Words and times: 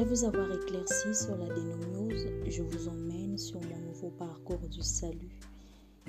vous 0.00 0.24
avoir 0.24 0.50
éclairci 0.50 1.14
sur 1.14 1.36
la 1.36 1.46
dénomiose, 1.54 2.26
je 2.48 2.62
vous 2.62 2.88
emmène 2.88 3.36
sur 3.36 3.60
mon 3.60 3.78
nouveau 3.86 4.10
parcours 4.10 4.66
du 4.68 4.80
salut. 4.80 5.38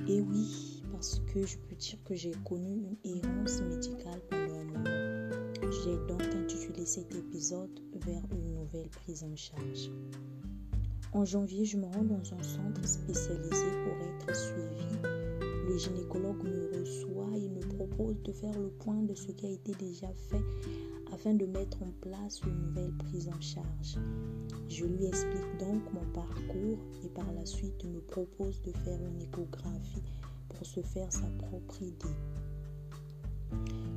Et 0.08 0.22
oui, 0.22 0.82
parce 0.92 1.22
que 1.34 1.46
je 1.46 1.58
peux 1.58 1.76
dire 1.76 1.98
que 2.06 2.16
j'ai 2.16 2.32
connu 2.46 2.82
une 3.04 3.12
errance 3.18 3.62
médicale 3.62 4.22
pendant 4.30 4.60
un 4.60 4.64
moment. 4.64 5.72
J'ai 5.84 5.98
donc 6.08 6.22
intitulé 6.22 6.86
cet 6.86 7.14
épisode 7.14 7.80
vers 8.06 8.24
une 8.32 8.56
nouvelle 8.56 8.90
prise 8.90 9.24
en 9.24 9.36
charge. 9.36 9.92
En 11.12 11.26
janvier, 11.26 11.66
je 11.66 11.78
me 11.78 11.86
rends 11.86 12.04
dans 12.04 12.34
un 12.34 12.44
centre 12.44 12.88
spécialisé 12.88 13.66
pour 13.84 14.08
être 14.08 14.36
suivi. 14.36 14.98
Le 15.68 15.78
gynécologue 15.78 16.44
me 16.44 16.80
reçoit 16.80 17.38
et 17.38 17.50
me 17.50 17.60
propose 17.76 18.22
de 18.24 18.32
faire 18.32 18.58
le 18.60 18.70
point 18.70 19.04
de 19.04 19.14
ce 19.14 19.28
qui 19.28 19.46
a 19.46 19.50
été 19.50 19.74
déjà 19.74 20.08
fait 20.30 20.44
afin 21.14 21.34
de 21.36 21.46
mettre 21.46 21.84
en 21.84 21.92
place 22.02 22.42
une 22.42 22.68
nouvelle 22.68 22.94
prise 22.98 23.30
en 23.30 23.40
charge. 23.40 24.00
Je 24.68 24.86
lui 24.86 25.06
explique 25.06 25.58
donc 25.60 25.82
mon 25.94 26.06
parcours 26.12 26.80
et 27.06 27.10
par 27.10 27.32
la 27.34 27.46
suite 27.46 27.86
me 27.86 28.00
propose 28.00 28.62
de 28.64 28.72
faire 28.72 29.00
une 29.00 29.22
échographie 29.22 30.04
pour 30.50 30.66
se 30.66 30.82
faire 30.82 31.12
sa 31.12 31.28
propre 31.38 31.82
idée. 31.82 32.18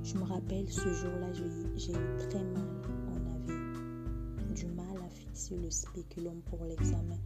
Je 0.05 0.15
me 0.15 0.25
rappelle 0.25 0.71
ce 0.71 0.93
jour-là, 0.93 1.33
j'ai 1.33 1.93
eu 1.93 2.29
très 2.29 2.45
mal. 2.45 2.69
On 3.11 4.39
avait 4.39 4.55
du 4.55 4.67
mal 4.67 4.97
à 5.05 5.09
fixer 5.09 5.57
le 5.57 5.71
spéculum 5.71 6.43
pour 6.43 6.65
l'examen, 6.65 7.19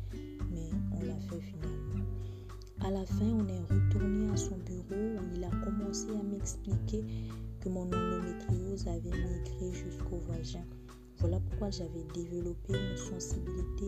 mais 0.52 0.70
on 0.92 1.00
l'a 1.02 1.18
fait 1.18 1.40
finalement. 1.40 2.06
À 2.82 2.90
la 2.90 3.04
fin, 3.04 3.26
on 3.26 3.46
est 3.48 3.60
retourné 3.60 4.30
à 4.30 4.36
son 4.36 4.56
bureau 4.58 5.18
où 5.18 5.34
il 5.34 5.44
a 5.44 5.50
commencé 5.64 6.08
à 6.10 6.22
m'expliquer 6.22 7.04
que 7.60 7.68
mon 7.68 7.82
endométriose 7.82 8.86
avait 8.88 9.10
migré 9.10 9.72
jusqu'au 9.72 10.18
vagin. 10.28 10.64
Voilà 11.18 11.38
pourquoi 11.40 11.70
j'avais 11.70 12.04
développé 12.14 12.72
une 12.72 12.96
sensibilité 12.96 13.86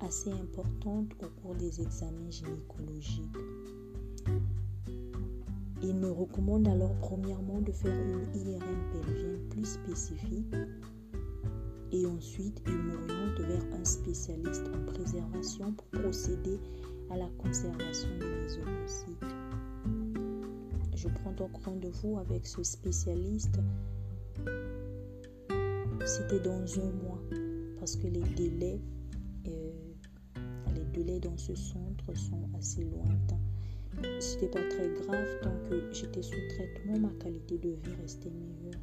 assez 0.00 0.32
importante 0.32 1.12
au 1.22 1.40
cours 1.40 1.54
des 1.54 1.80
examens 1.80 2.30
gynécologiques. 2.30 3.36
Il 5.82 5.94
me 5.94 6.10
recommande 6.10 6.66
alors 6.66 6.94
premièrement 6.96 7.60
de 7.60 7.70
faire 7.70 7.94
une 7.94 8.26
IRM 8.34 8.60
pelvien 8.92 9.38
plus 9.50 9.66
spécifique 9.66 10.54
et 11.92 12.06
ensuite 12.06 12.60
il 12.66 12.74
m'oriente 12.74 13.38
vers 13.38 13.62
un 13.78 13.84
spécialiste 13.84 14.64
en 14.74 14.92
préservation 14.92 15.72
pour 15.72 16.00
procéder 16.00 16.58
à 17.10 17.16
la 17.16 17.28
conservation 17.38 18.08
de 18.18 18.24
mes 18.24 18.58
ovocytes. 18.58 19.33
Je 21.04 21.10
prends 21.10 21.32
donc 21.32 21.50
rendez-vous 21.62 22.18
avec 22.18 22.46
ce 22.46 22.62
spécialiste. 22.62 23.58
C'était 26.06 26.40
dans 26.40 26.64
un 26.80 26.90
mois 26.92 27.20
parce 27.78 27.96
que 27.96 28.06
les 28.06 28.22
délais, 28.22 28.80
euh, 29.46 29.72
les 30.74 30.84
délais 30.94 31.20
dans 31.20 31.36
ce 31.36 31.54
centre 31.54 32.16
sont 32.16 32.48
assez 32.56 32.84
lointains. 32.84 33.40
C'était 34.18 34.48
pas 34.48 34.66
très 34.70 34.88
grave 34.88 35.28
tant 35.42 35.54
que 35.68 35.92
j'étais 35.92 36.22
sous 36.22 36.48
traitement, 36.48 36.98
ma 36.98 37.12
qualité 37.22 37.58
de 37.58 37.68
vie 37.68 37.94
restait 38.00 38.30
meilleure. 38.30 38.80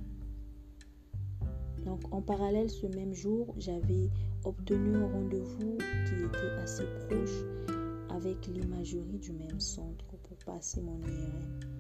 Donc 1.86 2.02
en 2.14 2.22
parallèle, 2.22 2.70
ce 2.70 2.86
même 2.86 3.16
jour, 3.16 3.56
j'avais 3.58 4.12
obtenu 4.46 4.96
un 4.96 5.08
rendez-vous 5.08 5.78
qui 6.06 6.24
était 6.24 6.62
assez 6.62 6.86
proche 7.08 7.44
avec 8.10 8.46
l'imagerie 8.46 9.18
du 9.18 9.32
même 9.34 9.60
centre 9.60 10.06
pour 10.22 10.38
passer 10.46 10.82
mon 10.82 11.00
IRM. 11.00 11.72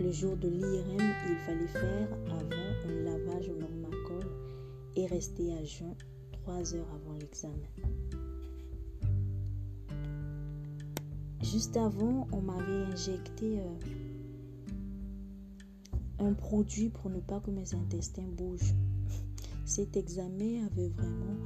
Le 0.00 0.10
jour 0.10 0.34
de 0.38 0.48
l'IRM, 0.48 0.98
il 1.28 1.36
fallait 1.44 1.66
faire 1.66 2.08
avant 2.30 2.88
un 2.88 3.02
lavage 3.04 3.50
au 3.50 3.54
normacol 3.54 4.24
et 4.96 5.06
rester 5.06 5.52
à 5.52 5.62
jeun 5.62 5.94
trois 6.32 6.74
heures 6.74 6.88
avant 6.94 7.18
l'examen. 7.18 7.68
Juste 11.42 11.76
avant, 11.76 12.26
on 12.32 12.40
m'avait 12.40 12.84
injecté 12.90 13.60
euh, 13.60 13.78
un 16.18 16.32
produit 16.32 16.88
pour 16.88 17.10
ne 17.10 17.20
pas 17.20 17.40
que 17.40 17.50
mes 17.50 17.74
intestins 17.74 18.28
bougent. 18.38 18.74
Cet 19.66 19.98
examen 19.98 20.66
avait 20.66 20.88
vraiment 20.88 21.36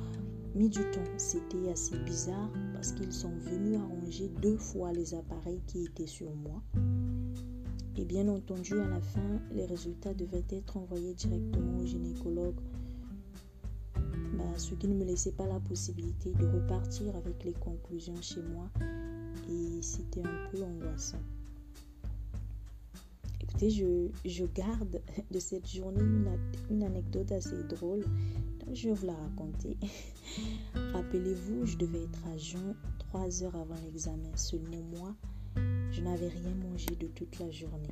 mis 0.54 0.68
du 0.68 0.82
temps. 0.92 1.00
C'était 1.16 1.72
assez 1.72 1.98
bizarre 2.04 2.52
parce 2.72 2.92
qu'ils 2.92 3.12
sont 3.12 3.36
venus 3.36 3.80
arranger 3.80 4.28
deux 4.40 4.58
fois 4.58 4.92
les 4.92 5.12
appareils 5.14 5.62
qui 5.66 5.86
étaient 5.86 6.06
sur 6.06 6.32
moi. 6.36 6.62
Et 7.96 8.04
bien 8.04 8.26
entendu, 8.26 8.80
à 8.80 8.88
la 8.88 9.00
fin, 9.00 9.40
les 9.52 9.66
résultats 9.66 10.14
devaient 10.14 10.44
être 10.50 10.76
envoyés 10.76 11.14
directement 11.14 11.78
au 11.78 11.86
gynécologue, 11.86 12.60
bah, 14.36 14.44
ce 14.56 14.74
qui 14.74 14.88
ne 14.88 14.94
me 14.94 15.04
laissait 15.04 15.32
pas 15.32 15.46
la 15.46 15.60
possibilité 15.60 16.32
de 16.32 16.44
repartir 16.46 17.14
avec 17.16 17.44
les 17.44 17.52
conclusions 17.52 18.20
chez 18.20 18.42
moi. 18.42 18.68
Et 19.48 19.80
c'était 19.80 20.22
un 20.22 20.50
peu 20.50 20.62
angoissant. 20.62 21.22
Écoutez, 23.40 23.70
je, 23.70 24.44
garde 24.46 25.00
de 25.30 25.38
cette 25.38 25.68
journée 25.68 26.02
une, 26.70 26.82
anecdote 26.82 27.30
assez 27.30 27.62
drôle. 27.64 28.04
Je 28.72 28.88
vais 28.88 28.94
vous 28.94 29.06
la 29.06 29.14
raconter. 29.14 29.76
Rappelez-vous, 30.92 31.64
je 31.64 31.76
devais 31.76 32.02
être 32.02 32.26
à 32.26 32.36
jeun 32.38 32.74
trois 32.98 33.42
heures 33.44 33.54
avant 33.54 33.76
l'examen. 33.84 34.34
Seulement 34.34 34.82
moi, 34.98 35.14
je 35.94 36.00
n'avais 36.00 36.28
rien 36.28 36.54
mangé 36.68 36.90
de 36.96 37.06
toute 37.06 37.38
la 37.38 37.50
journée. 37.50 37.88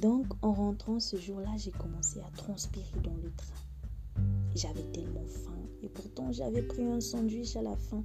Donc, 0.00 0.26
en 0.42 0.52
rentrant 0.52 1.00
ce 1.00 1.16
jour-là, 1.16 1.50
j'ai 1.56 1.72
commencé 1.72 2.20
à 2.20 2.30
transpirer 2.36 3.00
dans 3.02 3.16
le 3.22 3.30
train. 3.36 4.22
J'avais 4.54 4.84
tellement 4.92 5.26
faim. 5.26 5.58
Et 5.82 5.88
pourtant, 5.88 6.30
j'avais 6.30 6.62
pris 6.62 6.84
un 6.84 7.00
sandwich 7.00 7.56
à 7.56 7.62
la 7.62 7.74
fin. 7.74 8.04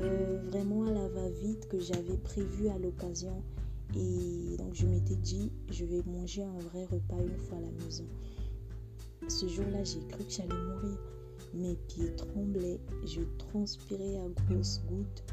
Euh, 0.00 0.40
vraiment 0.44 0.84
à 0.86 0.92
la 0.92 1.08
va-vite 1.08 1.66
que 1.68 1.80
j'avais 1.80 2.16
prévu 2.18 2.68
à 2.68 2.78
l'occasion. 2.78 3.42
Et 3.96 4.56
donc, 4.56 4.74
je 4.74 4.86
m'étais 4.86 5.16
dit, 5.16 5.50
je 5.70 5.84
vais 5.84 6.02
manger 6.06 6.44
un 6.44 6.58
vrai 6.70 6.84
repas 6.84 7.20
une 7.20 7.38
fois 7.38 7.58
à 7.58 7.62
la 7.62 7.84
maison. 7.84 8.06
Ce 9.26 9.48
jour-là, 9.48 9.82
j'ai 9.82 10.00
cru 10.06 10.24
que 10.24 10.30
j'allais 10.30 10.48
mourir. 10.48 10.98
Mes 11.54 11.74
pieds 11.88 12.14
tremblaient, 12.14 12.78
je 13.04 13.22
transpirais 13.38 14.16
à 14.18 14.28
grosses 14.44 14.82
gouttes 14.86 15.24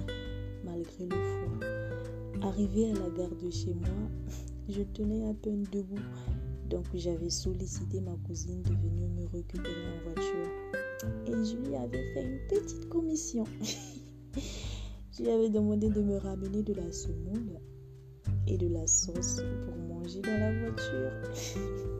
malgré 0.66 1.06
le 1.06 1.16
froid. 1.16 2.50
Arrivé 2.50 2.92
à 2.92 2.94
la 2.94 3.09
gare 3.12 3.36
de 3.42 3.50
chez 3.50 3.74
moi, 3.74 4.09
je 4.70 4.81
tenais 4.81 5.30
à 5.30 5.34
peine 5.34 5.64
debout, 5.72 6.02
donc 6.70 6.86
j'avais 6.94 7.30
sollicité 7.30 8.02
ma 8.02 8.16
cousine 8.28 8.62
de 8.64 8.74
venir 8.74 9.09
me 9.09 9.26
récupérer 9.28 9.86
en 9.94 10.03
voiture. 10.03 10.50
Et 11.28 11.46
je 11.46 11.56
lui 11.58 11.76
avais 11.76 12.14
fait 12.14 12.24
une 12.24 12.40
petite 12.48 12.90
commission. 12.90 13.46
je 15.18 15.24
lui 15.24 15.30
avais 15.30 15.50
demandé 15.50 15.90
de 15.90 16.02
me 16.02 16.18
ramener 16.18 16.64
de 16.64 16.74
la 16.74 16.92
semoule 16.92 17.59
et 18.47 18.58
de 18.58 18.68
la 18.68 18.88
sauce 18.88 19.42
pour 19.66 19.76
manger 19.76 20.22
dans 20.22 20.40
la 20.40 20.52
voiture. 20.59 21.92